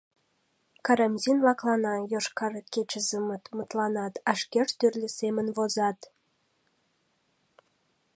Карамзин 0.85 1.37
«лаклана», 1.45 1.95
«Йошкар 2.13 2.53
кечызымыт» 2.73 3.43
«мытланат», 3.57 4.13
а 4.29 4.31
шкешт 4.39 4.73
тӱрлӧ 4.79 5.09
семын 5.19 5.47
возат. 5.55 5.99